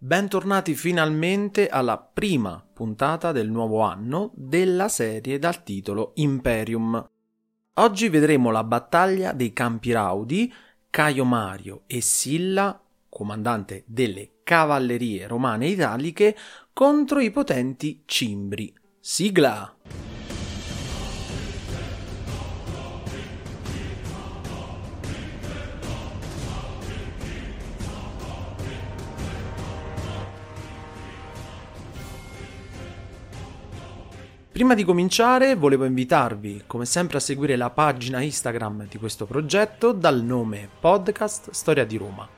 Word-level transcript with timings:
Bentornati 0.00 0.76
finalmente 0.76 1.66
alla 1.66 1.98
prima 1.98 2.64
puntata 2.72 3.32
del 3.32 3.50
nuovo 3.50 3.80
anno 3.80 4.30
della 4.36 4.88
serie 4.88 5.40
dal 5.40 5.64
titolo 5.64 6.12
Imperium. 6.14 7.04
Oggi 7.74 8.08
vedremo 8.08 8.52
la 8.52 8.62
battaglia 8.62 9.32
dei 9.32 9.52
Campi 9.52 9.90
Raudi, 9.90 10.54
Caio 10.88 11.24
Mario 11.24 11.82
e 11.88 12.00
Silla, 12.00 12.80
comandante 13.08 13.82
delle 13.88 14.34
cavallerie 14.44 15.26
romane 15.26 15.66
italiche, 15.66 16.36
contro 16.72 17.18
i 17.18 17.32
potenti 17.32 18.04
Cimbri. 18.06 18.72
Sigla! 19.00 19.74
Prima 34.58 34.74
di 34.74 34.82
cominciare 34.82 35.54
volevo 35.54 35.84
invitarvi 35.84 36.64
come 36.66 36.84
sempre 36.84 37.18
a 37.18 37.20
seguire 37.20 37.54
la 37.54 37.70
pagina 37.70 38.20
Instagram 38.20 38.88
di 38.88 38.98
questo 38.98 39.24
progetto 39.24 39.92
dal 39.92 40.20
nome 40.20 40.68
Podcast 40.80 41.52
Storia 41.52 41.84
di 41.84 41.96
Roma. 41.96 42.28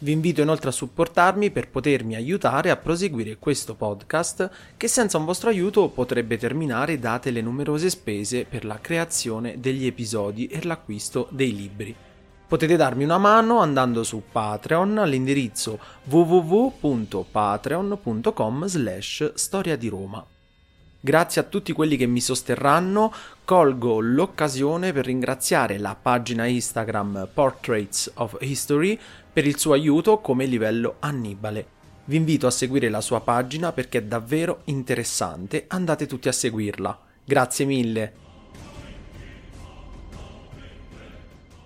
Vi 0.00 0.12
invito 0.12 0.42
inoltre 0.42 0.68
a 0.68 0.72
supportarmi 0.72 1.50
per 1.50 1.70
potermi 1.70 2.16
aiutare 2.16 2.68
a 2.68 2.76
proseguire 2.76 3.38
questo 3.38 3.76
podcast 3.76 4.50
che 4.76 4.88
senza 4.88 5.16
un 5.16 5.24
vostro 5.24 5.48
aiuto 5.48 5.88
potrebbe 5.88 6.36
terminare 6.36 6.98
date 6.98 7.30
le 7.30 7.40
numerose 7.40 7.88
spese 7.88 8.44
per 8.44 8.66
la 8.66 8.78
creazione 8.78 9.58
degli 9.58 9.86
episodi 9.86 10.46
e 10.48 10.62
l'acquisto 10.64 11.28
dei 11.30 11.56
libri. 11.56 11.96
Potete 12.46 12.76
darmi 12.76 13.04
una 13.04 13.16
mano 13.16 13.60
andando 13.60 14.04
su 14.04 14.22
Patreon 14.30 14.98
all'indirizzo 14.98 15.78
www.patreon.com 16.04 18.66
slash 18.66 19.32
storia 19.32 19.76
di 19.76 19.88
Roma. 19.88 20.26
Grazie 21.04 21.42
a 21.42 21.44
tutti 21.44 21.72
quelli 21.72 21.98
che 21.98 22.06
mi 22.06 22.22
sosterranno, 22.22 23.12
colgo 23.44 24.00
l'occasione 24.00 24.90
per 24.94 25.04
ringraziare 25.04 25.76
la 25.76 25.94
pagina 25.94 26.46
Instagram 26.46 27.28
Portraits 27.30 28.10
of 28.14 28.38
History 28.40 28.98
per 29.30 29.46
il 29.46 29.58
suo 29.58 29.74
aiuto 29.74 30.20
come 30.20 30.46
livello 30.46 30.96
Annibale. 31.00 31.66
Vi 32.06 32.16
invito 32.16 32.46
a 32.46 32.50
seguire 32.50 32.88
la 32.88 33.02
sua 33.02 33.20
pagina 33.20 33.70
perché 33.72 33.98
è 33.98 34.02
davvero 34.02 34.62
interessante, 34.64 35.66
andate 35.68 36.06
tutti 36.06 36.28
a 36.28 36.32
seguirla. 36.32 36.98
Grazie 37.22 37.66
mille. 37.66 38.12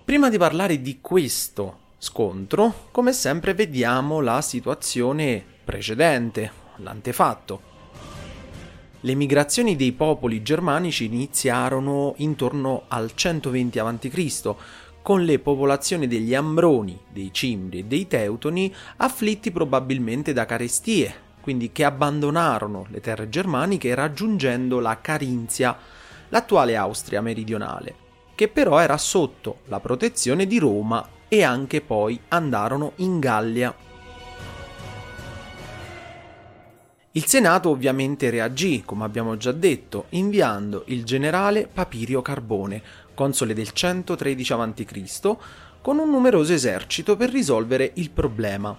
Prima 0.03 0.29
di 0.29 0.37
parlare 0.37 0.81
di 0.81 0.99
questo 0.99 1.77
scontro, 1.97 2.89
come 2.91 3.13
sempre 3.13 3.53
vediamo 3.53 4.19
la 4.19 4.41
situazione 4.41 5.41
precedente, 5.63 6.51
l'antefatto. 6.79 7.68
Le 9.01 9.15
migrazioni 9.15 9.77
dei 9.77 9.93
popoli 9.93 10.41
germanici 10.41 11.05
iniziarono 11.05 12.15
intorno 12.17 12.83
al 12.89 13.11
120 13.15 13.79
a.C., 13.79 14.55
con 15.01 15.23
le 15.23 15.39
popolazioni 15.39 16.05
degli 16.05 16.35
Ambroni, 16.35 16.99
dei 17.09 17.29
Cimbri 17.31 17.79
e 17.79 17.83
dei 17.85 18.07
Teutoni 18.07 18.75
afflitti 18.97 19.51
probabilmente 19.51 20.33
da 20.33 20.45
carestie, 20.45 21.13
quindi 21.39 21.71
che 21.71 21.85
abbandonarono 21.85 22.87
le 22.89 22.99
terre 22.99 23.29
germaniche 23.29 23.95
raggiungendo 23.95 24.81
la 24.81 24.99
Carinzia, 24.99 25.77
l'attuale 26.27 26.75
Austria 26.75 27.21
meridionale, 27.21 27.95
che 28.35 28.49
però 28.49 28.79
era 28.79 28.97
sotto 28.97 29.59
la 29.67 29.79
protezione 29.79 30.45
di 30.45 30.59
Roma 30.59 31.07
e 31.29 31.41
anche 31.41 31.79
poi 31.79 32.19
andarono 32.27 32.91
in 32.97 33.19
Gallia 33.19 33.73
Il 37.13 37.25
Senato 37.25 37.69
ovviamente 37.69 38.29
reagì, 38.29 38.83
come 38.85 39.03
abbiamo 39.03 39.35
già 39.35 39.51
detto, 39.51 40.05
inviando 40.09 40.83
il 40.89 41.03
generale 41.03 41.67
Papirio 41.67 42.21
Carbone, 42.21 42.83
console 43.15 43.55
del 43.55 43.71
113 43.71 44.53
a.C., 44.53 45.35
con 45.81 45.97
un 45.97 46.07
numeroso 46.11 46.53
esercito 46.53 47.17
per 47.17 47.31
risolvere 47.31 47.93
il 47.95 48.11
problema. 48.11 48.77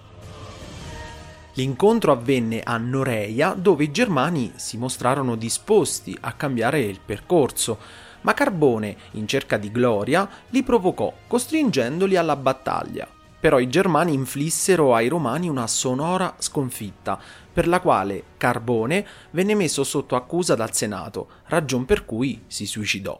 L'incontro 1.55 2.13
avvenne 2.13 2.61
a 2.63 2.77
Noreia, 2.77 3.53
dove 3.53 3.83
i 3.83 3.91
germani 3.91 4.53
si 4.55 4.77
mostrarono 4.77 5.35
disposti 5.35 6.17
a 6.21 6.31
cambiare 6.31 6.79
il 6.79 7.01
percorso, 7.05 7.79
ma 8.21 8.33
Carbone, 8.33 8.95
in 9.11 9.27
cerca 9.27 9.57
di 9.57 9.69
gloria, 9.73 10.29
li 10.51 10.63
provocò, 10.63 11.13
costringendoli 11.27 12.15
alla 12.15 12.37
battaglia. 12.37 13.19
Però 13.41 13.59
i 13.59 13.67
germani 13.67 14.13
inflissero 14.13 14.93
ai 14.93 15.07
romani 15.07 15.49
una 15.49 15.65
sonora 15.65 16.35
sconfitta, 16.37 17.19
per 17.51 17.67
la 17.67 17.81
quale 17.81 18.23
Carbone 18.37 19.05
venne 19.31 19.55
messo 19.55 19.83
sotto 19.83 20.15
accusa 20.15 20.53
dal 20.53 20.73
Senato, 20.73 21.27
ragion 21.47 21.83
per 21.85 22.05
cui 22.05 22.43
si 22.45 22.67
suicidò. 22.67 23.19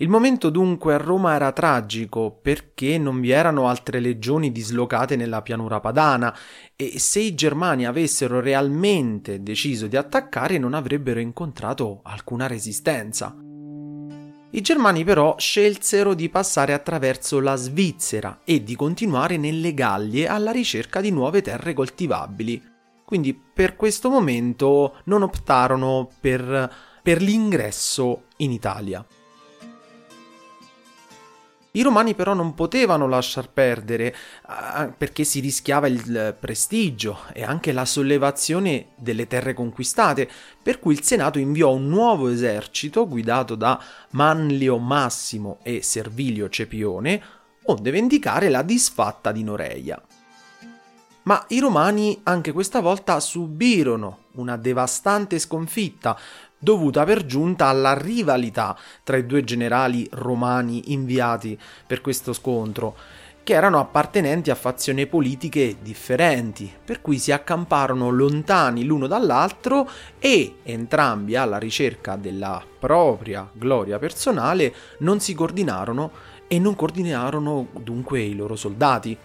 Il 0.00 0.08
momento 0.08 0.48
dunque 0.48 0.94
a 0.94 0.96
Roma 0.96 1.34
era 1.34 1.52
tragico 1.52 2.30
perché 2.30 2.96
non 2.96 3.20
vi 3.20 3.32
erano 3.32 3.68
altre 3.68 4.00
legioni 4.00 4.50
dislocate 4.50 5.14
nella 5.14 5.42
pianura 5.42 5.78
padana 5.78 6.34
e 6.74 6.98
se 6.98 7.20
i 7.20 7.34
germani 7.34 7.84
avessero 7.84 8.40
realmente 8.40 9.42
deciso 9.42 9.88
di 9.88 9.98
attaccare 9.98 10.56
non 10.56 10.72
avrebbero 10.72 11.20
incontrato 11.20 12.00
alcuna 12.02 12.46
resistenza. 12.46 13.49
I 14.52 14.62
germani 14.62 15.04
però 15.04 15.36
scelsero 15.38 16.12
di 16.12 16.28
passare 16.28 16.72
attraverso 16.72 17.38
la 17.38 17.54
Svizzera 17.54 18.40
e 18.44 18.64
di 18.64 18.74
continuare 18.74 19.36
nelle 19.36 19.74
Gallie 19.74 20.26
alla 20.26 20.50
ricerca 20.50 21.00
di 21.00 21.10
nuove 21.12 21.40
terre 21.40 21.72
coltivabili. 21.72 22.60
Quindi 23.04 23.32
per 23.32 23.76
questo 23.76 24.10
momento 24.10 24.96
non 25.04 25.22
optarono 25.22 26.10
per, 26.20 26.72
per 27.00 27.22
l'ingresso 27.22 28.24
in 28.38 28.50
Italia. 28.50 29.06
I 31.72 31.82
romani 31.82 32.14
però 32.14 32.34
non 32.34 32.54
potevano 32.54 33.06
lasciar 33.06 33.48
perdere 33.48 34.14
perché 34.98 35.22
si 35.22 35.38
rischiava 35.38 35.86
il 35.86 36.36
prestigio 36.38 37.20
e 37.32 37.44
anche 37.44 37.70
la 37.70 37.84
sollevazione 37.84 38.88
delle 38.96 39.28
terre 39.28 39.54
conquistate, 39.54 40.28
per 40.60 40.80
cui 40.80 40.94
il 40.94 41.04
Senato 41.04 41.38
inviò 41.38 41.72
un 41.72 41.86
nuovo 41.86 42.28
esercito 42.28 43.06
guidato 43.06 43.54
da 43.54 43.80
Manlio 44.10 44.78
Massimo 44.78 45.58
e 45.62 45.80
Servilio 45.82 46.48
Cepione, 46.48 47.22
onde 47.64 47.90
vendicare 47.92 48.48
la 48.48 48.62
disfatta 48.62 49.30
di 49.30 49.44
Noreia. 49.44 50.02
Ma 51.22 51.44
i 51.48 51.60
romani 51.60 52.18
anche 52.24 52.50
questa 52.50 52.80
volta 52.80 53.20
subirono 53.20 54.24
una 54.32 54.56
devastante 54.56 55.38
sconfitta, 55.38 56.18
dovuta 56.60 57.04
per 57.04 57.24
giunta 57.24 57.66
alla 57.66 57.94
rivalità 57.94 58.76
tra 59.02 59.16
i 59.16 59.26
due 59.26 59.42
generali 59.42 60.06
romani 60.12 60.92
inviati 60.92 61.58
per 61.86 62.00
questo 62.02 62.32
scontro, 62.32 62.94
che 63.42 63.54
erano 63.54 63.80
appartenenti 63.80 64.50
a 64.50 64.54
fazioni 64.54 65.06
politiche 65.06 65.76
differenti, 65.80 66.70
per 66.84 67.00
cui 67.00 67.18
si 67.18 67.32
accamparono 67.32 68.10
lontani 68.10 68.84
l'uno 68.84 69.06
dall'altro 69.06 69.88
e 70.18 70.56
entrambi 70.62 71.34
alla 71.34 71.58
ricerca 71.58 72.16
della 72.16 72.62
propria 72.78 73.48
gloria 73.52 73.98
personale 73.98 74.72
non 74.98 75.18
si 75.18 75.34
coordinarono 75.34 76.12
e 76.46 76.58
non 76.58 76.76
coordinarono 76.76 77.68
dunque 77.80 78.20
i 78.20 78.34
loro 78.34 78.56
soldati. 78.56 79.16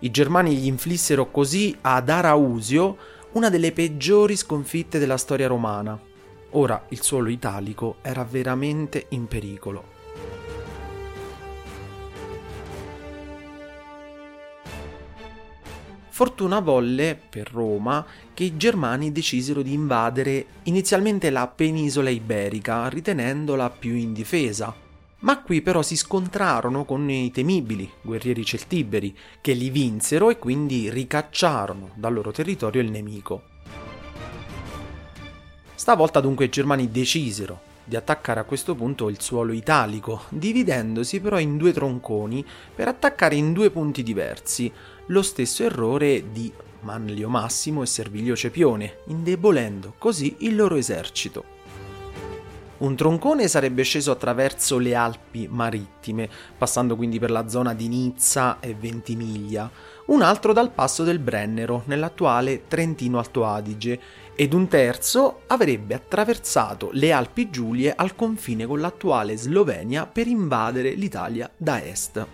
I 0.00 0.10
germani 0.10 0.54
gli 0.54 0.66
inflissero 0.66 1.30
così 1.30 1.74
ad 1.80 2.10
Arausio 2.10 2.96
una 3.36 3.50
delle 3.50 3.72
peggiori 3.72 4.34
sconfitte 4.34 4.98
della 4.98 5.18
storia 5.18 5.46
romana. 5.46 6.00
Ora 6.52 6.86
il 6.88 7.02
suolo 7.02 7.28
italico 7.28 7.96
era 8.00 8.24
veramente 8.24 9.08
in 9.10 9.26
pericolo. 9.26 9.84
Fortuna 16.08 16.60
volle, 16.60 17.20
per 17.28 17.50
Roma, 17.52 18.06
che 18.32 18.44
i 18.44 18.56
germani 18.56 19.12
decisero 19.12 19.60
di 19.60 19.74
invadere 19.74 20.46
inizialmente 20.62 21.28
la 21.28 21.46
penisola 21.46 22.08
iberica, 22.08 22.88
ritenendola 22.88 23.68
più 23.68 23.92
indifesa. 23.92 24.85
Ma 25.20 25.40
qui 25.40 25.62
però 25.62 25.82
si 25.82 25.96
scontrarono 25.96 26.84
con 26.84 27.08
i 27.08 27.30
temibili 27.30 27.90
guerrieri 28.02 28.44
celtiberi, 28.44 29.16
che 29.40 29.54
li 29.54 29.70
vinsero 29.70 30.30
e 30.30 30.38
quindi 30.38 30.90
ricacciarono 30.90 31.90
dal 31.94 32.12
loro 32.12 32.32
territorio 32.32 32.82
il 32.82 32.90
nemico. 32.90 33.42
Stavolta 35.74 36.20
dunque 36.20 36.46
i 36.46 36.48
germani 36.50 36.90
decisero 36.90 37.60
di 37.84 37.96
attaccare 37.96 38.40
a 38.40 38.44
questo 38.44 38.74
punto 38.74 39.08
il 39.08 39.20
suolo 39.20 39.52
italico, 39.52 40.24
dividendosi 40.28 41.20
però 41.20 41.38
in 41.38 41.56
due 41.56 41.72
tronconi 41.72 42.44
per 42.74 42.88
attaccare 42.88 43.36
in 43.36 43.52
due 43.52 43.70
punti 43.70 44.02
diversi, 44.02 44.70
lo 45.06 45.22
stesso 45.22 45.62
errore 45.62 46.32
di 46.32 46.52
Manlio 46.80 47.28
Massimo 47.28 47.82
e 47.82 47.86
Servilio 47.86 48.34
Cepione, 48.34 48.98
indebolendo 49.06 49.94
così 49.98 50.36
il 50.40 50.56
loro 50.56 50.74
esercito. 50.74 51.55
Un 52.78 52.94
troncone 52.94 53.48
sarebbe 53.48 53.82
sceso 53.84 54.10
attraverso 54.10 54.76
le 54.76 54.94
Alpi 54.94 55.48
marittime, 55.50 56.28
passando 56.58 56.94
quindi 56.94 57.18
per 57.18 57.30
la 57.30 57.48
zona 57.48 57.72
di 57.72 57.88
Nizza 57.88 58.58
e 58.60 58.74
Ventimiglia, 58.74 59.70
un 60.06 60.20
altro 60.20 60.52
dal 60.52 60.70
passo 60.70 61.02
del 61.02 61.18
Brennero, 61.18 61.84
nell'attuale 61.86 62.64
Trentino 62.68 63.18
Alto 63.18 63.46
Adige, 63.46 63.98
ed 64.34 64.52
un 64.52 64.68
terzo 64.68 65.40
avrebbe 65.46 65.94
attraversato 65.94 66.90
le 66.92 67.12
Alpi 67.12 67.48
Giulie 67.48 67.94
al 67.94 68.14
confine 68.14 68.66
con 68.66 68.78
l'attuale 68.78 69.38
Slovenia 69.38 70.04
per 70.04 70.26
invadere 70.26 70.90
l'Italia 70.90 71.50
da 71.56 71.82
est. 71.82 72.26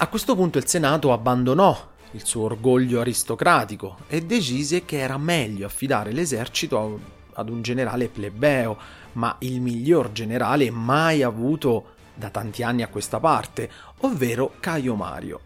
A 0.00 0.06
questo 0.06 0.36
punto 0.36 0.58
il 0.58 0.66
Senato 0.66 1.12
abbandonò 1.12 1.96
il 2.12 2.24
suo 2.24 2.44
orgoglio 2.44 3.00
aristocratico 3.00 3.98
e 4.08 4.22
decise 4.22 4.84
che 4.84 4.98
era 4.98 5.18
meglio 5.18 5.66
affidare 5.66 6.12
l'esercito 6.12 7.16
ad 7.34 7.48
un 7.48 7.62
generale 7.62 8.08
plebeo, 8.08 8.76
ma 9.12 9.36
il 9.40 9.60
miglior 9.60 10.12
generale 10.12 10.70
mai 10.70 11.22
avuto 11.22 11.94
da 12.14 12.30
tanti 12.30 12.62
anni 12.62 12.82
a 12.82 12.88
questa 12.88 13.20
parte, 13.20 13.70
ovvero 14.00 14.54
Caio 14.60 14.94
Mario. 14.94 15.40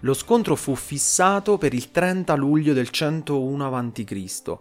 Lo 0.00 0.14
scontro 0.14 0.54
fu 0.54 0.74
fissato 0.74 1.58
per 1.58 1.74
il 1.74 1.90
30 1.90 2.34
luglio 2.34 2.72
del 2.72 2.90
101 2.90 3.76
a.C. 3.76 4.58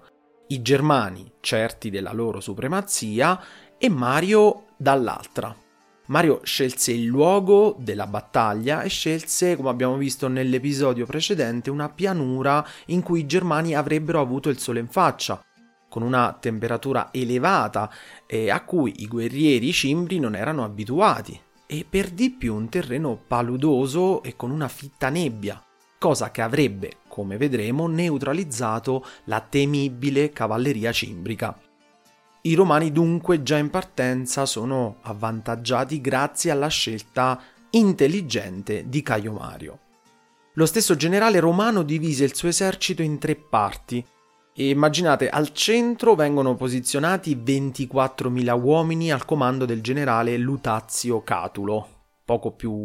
I 0.48 0.62
germani, 0.62 1.32
certi 1.42 1.90
della 1.90 2.14
loro 2.14 2.40
supremazia, 2.40 3.40
e 3.78 3.90
Mario 3.90 4.68
dall'altra. 4.78 5.65
Mario 6.08 6.42
scelse 6.44 6.92
il 6.92 7.06
luogo 7.06 7.76
della 7.80 8.06
battaglia 8.06 8.84
e 8.84 8.90
scelse, 8.90 9.56
come 9.56 9.70
abbiamo 9.70 9.98
visto 9.98 10.28
nell'episodio 10.28 11.08
precedente, 11.08 11.72
una 11.72 11.90
pianura 11.90 12.64
in 12.88 13.02
cui 13.02 13.22
i 13.22 13.26
germani 13.26 13.74
avrebbero 13.74 14.20
avuto 14.20 14.50
il 14.50 14.60
sole 14.60 14.80
in 14.80 14.88
faccia, 14.88 15.44
con 15.90 16.04
una 16.04 16.38
temperatura 16.40 17.10
elevata 17.12 17.92
e 18.28 18.52
a 18.52 18.64
cui 18.64 19.02
i 19.02 19.08
guerrieri 19.08 19.74
cimbri 19.74 20.20
non 20.20 20.36
erano 20.36 20.64
abituati 20.64 21.40
e 21.66 21.86
per 21.90 22.12
di 22.12 22.30
più 22.30 22.54
un 22.54 22.70
terreno 22.70 23.20
paludoso 23.28 24.22
e 24.22 24.36
con 24.36 24.52
una 24.52 24.68
fitta 24.68 25.10
nebbia, 25.10 25.60
cosa 25.98 26.30
che 26.30 26.44
avrebbe, 26.44 26.98
come 27.08 27.38
vedremo, 27.38 27.88
neutralizzato 27.88 29.04
la 29.24 29.40
temibile 29.42 30.30
cavalleria 30.30 30.92
cimbrica. 30.92 31.65
I 32.46 32.54
romani 32.54 32.92
dunque 32.92 33.42
già 33.42 33.58
in 33.58 33.72
partenza 33.72 34.46
sono 34.46 34.98
avvantaggiati 35.02 36.00
grazie 36.00 36.52
alla 36.52 36.68
scelta 36.68 37.42
intelligente 37.72 38.88
di 38.88 39.02
Caio 39.02 39.32
Mario. 39.32 39.80
Lo 40.54 40.68
stesso 40.68 40.96
generale 40.96 41.40
romano 41.40 41.82
divise 41.82 42.24
il 42.24 42.36
suo 42.36 42.48
esercito 42.48 43.02
in 43.02 43.18
tre 43.18 43.36
parti, 43.36 44.06
e 44.54 44.70
immaginate, 44.70 45.28
al 45.28 45.54
centro 45.54 46.14
vengono 46.14 46.54
posizionati 46.54 47.36
24.000 47.36 48.62
uomini 48.62 49.12
al 49.12 49.26
comando 49.26 49.66
del 49.66 49.82
generale 49.82 50.38
Lutazio 50.38 51.24
Catulo, 51.24 51.88
poco 52.24 52.52
più 52.52 52.85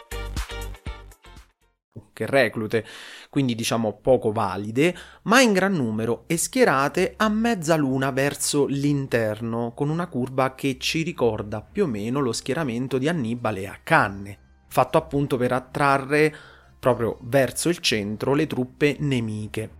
Che 2.21 2.25
reclute, 2.27 2.85
quindi 3.29 3.55
diciamo 3.55 3.97
poco 4.01 4.31
valide, 4.31 4.95
ma 5.23 5.41
in 5.41 5.53
gran 5.53 5.73
numero 5.73 6.23
e 6.27 6.37
schierate 6.37 7.15
a 7.17 7.29
mezza 7.29 7.75
luna 7.75 8.11
verso 8.11 8.65
l'interno, 8.65 9.73
con 9.75 9.89
una 9.89 10.07
curva 10.07 10.53
che 10.53 10.77
ci 10.79 11.01
ricorda 11.01 11.61
più 11.61 11.85
o 11.85 11.87
meno 11.87 12.19
lo 12.19 12.31
schieramento 12.31 12.97
di 12.97 13.07
Annibale 13.07 13.67
a 13.67 13.79
Canne, 13.81 14.37
fatto 14.67 14.97
appunto 14.97 15.37
per 15.37 15.51
attrarre 15.51 16.33
proprio 16.77 17.17
verso 17.21 17.69
il 17.69 17.79
centro 17.79 18.33
le 18.33 18.47
truppe 18.47 18.95
nemiche. 18.99 19.79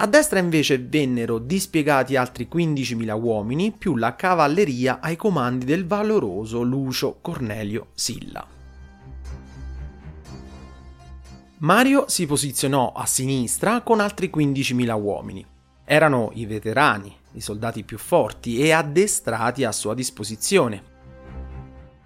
A 0.00 0.06
destra 0.06 0.38
invece 0.38 0.78
vennero 0.78 1.38
dispiegati 1.38 2.14
altri 2.14 2.48
15.000 2.52 3.20
uomini 3.20 3.72
più 3.76 3.96
la 3.96 4.14
cavalleria 4.14 5.00
ai 5.00 5.16
comandi 5.16 5.64
del 5.64 5.86
valoroso 5.86 6.62
Lucio 6.62 7.18
Cornelio 7.20 7.88
Silla. 7.94 8.57
Mario 11.60 12.04
si 12.06 12.24
posizionò 12.24 12.92
a 12.92 13.04
sinistra 13.04 13.80
con 13.80 13.98
altri 13.98 14.30
15.000 14.32 15.02
uomini. 15.02 15.44
Erano 15.84 16.30
i 16.34 16.46
veterani, 16.46 17.12
i 17.32 17.40
soldati 17.40 17.82
più 17.82 17.98
forti 17.98 18.60
e 18.60 18.70
addestrati 18.70 19.64
a 19.64 19.72
sua 19.72 19.94
disposizione. 19.94 20.96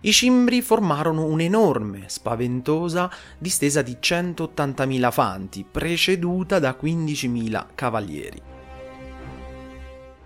I 0.00 0.10
cimbri 0.10 0.62
formarono 0.62 1.26
un'enorme, 1.26 2.04
spaventosa 2.06 3.10
distesa 3.36 3.82
di 3.82 3.98
180.000 4.00 5.12
fanti, 5.12 5.66
preceduta 5.70 6.58
da 6.58 6.74
15.000 6.80 7.66
cavalieri. 7.74 8.42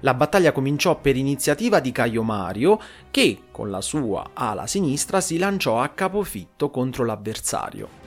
La 0.01 0.15
battaglia 0.15 0.53
cominciò 0.53 1.01
per 1.01 1.17
iniziativa 1.17 1.81
di 1.81 1.91
Caio 1.91 2.23
Mario, 2.23 2.79
che, 3.11 3.41
con 3.51 3.71
la 3.71 3.81
sua 3.81 4.31
ala 4.35 4.69
sinistra, 4.69 5.21
si 5.21 5.37
lanciò 5.37 5.81
a 5.81 5.89
capofitto 5.89 6.71
contro 6.71 7.05
l'avversario. 7.05 8.06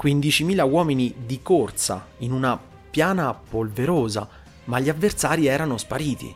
15.000 0.00 0.68
uomini 0.68 1.14
di 1.24 1.40
corsa 1.42 2.06
in 2.18 2.32
una 2.32 2.58
piana 2.90 3.34
polverosa, 3.34 4.28
ma 4.64 4.80
gli 4.80 4.88
avversari 4.88 5.46
erano 5.46 5.76
spariti. 5.76 6.34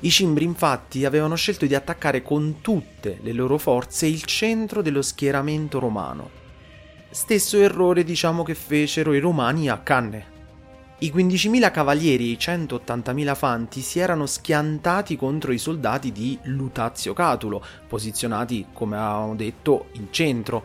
I 0.00 0.10
cimbri 0.10 0.44
infatti 0.44 1.04
avevano 1.04 1.36
scelto 1.36 1.66
di 1.66 1.74
attaccare 1.74 2.22
con 2.22 2.60
tutte 2.60 3.18
le 3.22 3.32
loro 3.32 3.56
forze 3.56 4.06
il 4.06 4.24
centro 4.24 4.82
dello 4.82 5.00
schieramento 5.00 5.78
romano. 5.78 6.44
Stesso 7.10 7.58
errore 7.58 8.04
diciamo 8.04 8.42
che 8.42 8.54
fecero 8.54 9.14
i 9.14 9.20
romani 9.20 9.70
a 9.70 9.78
Canne. 9.78 10.34
I 10.98 11.12
15.000 11.14 11.70
cavalieri 11.70 12.28
e 12.28 12.32
i 12.32 12.36
180.000 12.38 13.34
fanti 13.34 13.80
si 13.80 13.98
erano 13.98 14.26
schiantati 14.26 15.16
contro 15.16 15.52
i 15.52 15.58
soldati 15.58 16.10
di 16.10 16.38
Lutazio 16.44 17.12
Catulo, 17.12 17.62
posizionati, 17.86 18.66
come 18.72 18.96
avevamo 18.96 19.34
detto, 19.34 19.88
in 19.92 20.08
centro, 20.10 20.64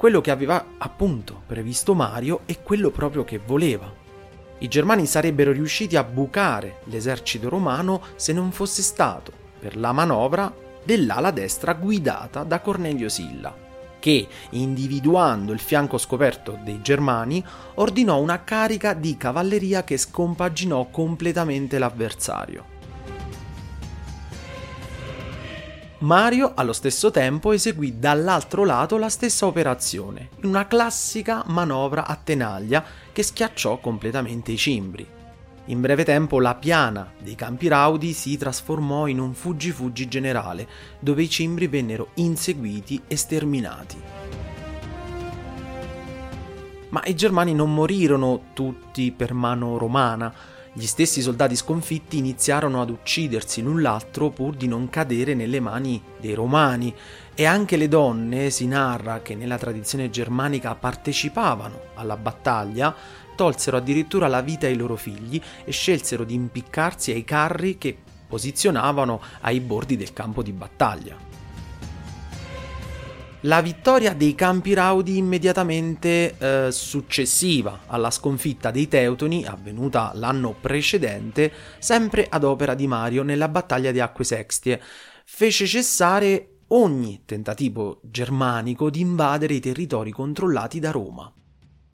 quello 0.00 0.22
che 0.22 0.30
aveva 0.30 0.64
appunto 0.78 1.42
previsto 1.46 1.94
Mario 1.94 2.40
e 2.46 2.62
quello 2.62 2.88
proprio 2.88 3.22
che 3.22 3.38
voleva. 3.38 3.92
I 4.60 4.66
germani 4.66 5.04
sarebbero 5.04 5.52
riusciti 5.52 5.94
a 5.94 6.02
bucare 6.02 6.78
l'esercito 6.84 7.50
romano 7.50 8.00
se 8.16 8.32
non 8.32 8.50
fosse 8.50 8.80
stato 8.80 9.30
per 9.58 9.76
la 9.76 9.92
manovra 9.92 10.50
dell'ala 10.82 11.30
destra 11.32 11.74
guidata 11.74 12.44
da 12.44 12.60
Cornelio 12.60 13.10
Silla. 13.10 13.54
che, 13.98 14.26
individuando 14.52 15.52
il 15.52 15.60
fianco 15.60 15.98
scoperto 15.98 16.58
dei 16.64 16.80
Germani, 16.80 17.44
ordinò 17.74 18.18
una 18.18 18.42
carica 18.42 18.94
di 18.94 19.18
cavalleria 19.18 19.84
che 19.84 19.98
scompaginò 19.98 20.86
completamente 20.86 21.78
l'avversario. 21.78 22.78
Mario 26.00 26.52
allo 26.54 26.72
stesso 26.72 27.10
tempo 27.10 27.52
eseguì 27.52 27.98
dall'altro 27.98 28.64
lato 28.64 28.96
la 28.96 29.10
stessa 29.10 29.44
operazione, 29.44 30.30
in 30.40 30.48
una 30.48 30.66
classica 30.66 31.44
manovra 31.48 32.06
a 32.06 32.16
tenaglia 32.16 32.82
che 33.12 33.22
schiacciò 33.22 33.80
completamente 33.80 34.50
i 34.50 34.56
cimbri. 34.56 35.06
In 35.66 35.82
breve 35.82 36.04
tempo 36.04 36.40
la 36.40 36.54
piana 36.54 37.12
dei 37.18 37.34
campi 37.34 37.68
Raudi 37.68 38.14
si 38.14 38.38
trasformò 38.38 39.08
in 39.08 39.18
un 39.18 39.34
fuggi-fuggi 39.34 40.08
generale, 40.08 40.66
dove 41.00 41.22
i 41.22 41.28
cimbri 41.28 41.66
vennero 41.66 42.12
inseguiti 42.14 43.02
e 43.06 43.16
sterminati. 43.16 44.00
Ma 46.88 47.02
i 47.04 47.14
germani 47.14 47.52
non 47.54 47.74
morirono 47.74 48.44
tutti 48.54 49.12
per 49.12 49.34
mano 49.34 49.76
romana, 49.76 50.32
gli 50.72 50.86
stessi 50.86 51.20
soldati 51.20 51.56
sconfitti 51.56 52.18
iniziarono 52.18 52.80
ad 52.80 52.90
uccidersi 52.90 53.60
l'un 53.60 53.82
l'altro 53.82 54.30
pur 54.30 54.54
di 54.54 54.68
non 54.68 54.88
cadere 54.88 55.34
nelle 55.34 55.58
mani 55.58 56.00
dei 56.18 56.34
romani 56.34 56.94
e 57.34 57.44
anche 57.44 57.76
le 57.76 57.88
donne, 57.88 58.50
si 58.50 58.66
narra 58.66 59.20
che 59.20 59.34
nella 59.34 59.58
tradizione 59.58 60.10
germanica 60.10 60.74
partecipavano 60.76 61.80
alla 61.94 62.16
battaglia, 62.16 62.94
tolsero 63.34 63.78
addirittura 63.78 64.28
la 64.28 64.42
vita 64.42 64.66
ai 64.66 64.76
loro 64.76 64.94
figli 64.94 65.40
e 65.64 65.72
scelsero 65.72 66.22
di 66.22 66.34
impiccarsi 66.34 67.10
ai 67.10 67.24
carri 67.24 67.76
che 67.76 67.96
posizionavano 68.28 69.20
ai 69.40 69.58
bordi 69.60 69.96
del 69.96 70.12
campo 70.12 70.42
di 70.42 70.52
battaglia. 70.52 71.29
La 73.44 73.62
vittoria 73.62 74.12
dei 74.12 74.34
Campi 74.34 74.74
Raudi 74.74 75.16
immediatamente 75.16 76.36
eh, 76.36 76.68
successiva 76.70 77.84
alla 77.86 78.10
sconfitta 78.10 78.70
dei 78.70 78.86
Teutoni, 78.86 79.46
avvenuta 79.46 80.12
l'anno 80.14 80.54
precedente, 80.60 81.50
sempre 81.78 82.26
ad 82.28 82.44
opera 82.44 82.74
di 82.74 82.86
Mario 82.86 83.22
nella 83.22 83.48
battaglia 83.48 83.92
di 83.92 84.00
Acque 84.00 84.24
Sextie, 84.24 84.78
fece 85.24 85.66
cessare 85.66 86.56
ogni 86.68 87.22
tentativo 87.24 88.00
germanico 88.02 88.90
di 88.90 89.00
invadere 89.00 89.54
i 89.54 89.60
territori 89.60 90.10
controllati 90.10 90.78
da 90.78 90.90
Roma. 90.90 91.32